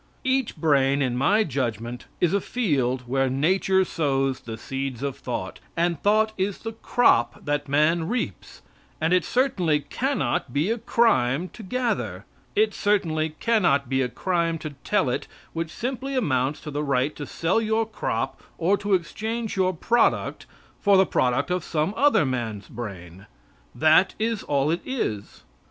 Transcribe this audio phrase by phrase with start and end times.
[0.23, 5.59] Each brain, in my judgment, is a field where nature sows the seeds of thought,
[5.77, 8.63] and thought is the crop that man reaps,
[8.99, 12.25] and it certainly cannot be a crime to gather;
[12.55, 17.15] it certainly cannot be a crime to tell it, which simply amounts to the right
[17.15, 20.47] to sell your crop or to exchange your product
[20.79, 23.27] for the product of some other man's brain.
[23.75, 25.43] That is all it is.